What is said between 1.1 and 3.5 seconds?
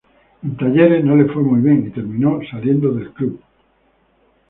le fue muy bien y terminó saliendo del club.